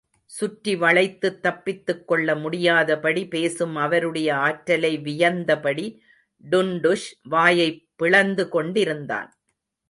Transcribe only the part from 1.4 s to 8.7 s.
தப்பித்துக் கொள்ள முடியாதபடி பேசும் அவருடைய ஆற்றலை வியந்தபடி டுன்டுஷ் வாயைப் பிளந்து